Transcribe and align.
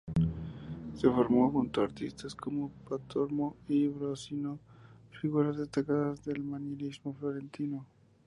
Se 0.95 1.07
formó 1.07 1.51
junto 1.51 1.79
a 1.79 1.83
artistas 1.83 2.33
como 2.33 2.71
Pontormo 2.89 3.55
y 3.69 3.87
Bronzino, 3.87 4.57
figuras 5.11 5.57
destacadas 5.57 6.23
del 6.25 6.41
manierismo 6.43 7.13
florentino. 7.13 7.85